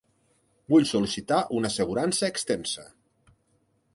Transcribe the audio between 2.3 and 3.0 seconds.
extensa.